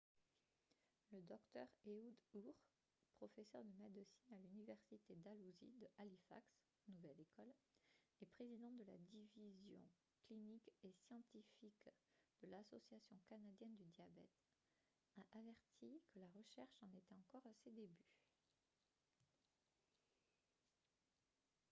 le 1.11 1.21
dr 1.21 1.67
ehud 1.85 2.15
ur 2.33 2.55
professeur 3.17 3.63
de 3.63 3.71
médecine 3.83 4.17
à 4.31 4.37
l'université 4.39 5.13
dalhousie 5.15 5.75
de 5.79 5.87
halifax 5.99 6.43
nouvelle-écosse 6.87 7.67
et 8.19 8.25
président 8.25 8.71
de 8.71 8.83
la 8.83 8.97
division 8.97 9.85
clinique 10.25 10.71
et 10.83 10.91
scientifique 11.07 11.87
de 12.41 12.47
l'association 12.49 13.17
canadienne 13.29 13.75
du 13.75 13.85
diabète 13.95 14.33
a 15.17 15.37
averti 15.37 16.01
que 16.11 16.17
la 16.19 16.29
recherche 16.33 16.79
en 16.81 16.91
était 16.97 17.13
encore 17.13 17.45
à 17.45 17.53
ses 17.63 17.69
débuts 17.69 18.09